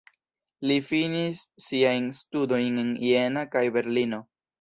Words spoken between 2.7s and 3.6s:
en Jena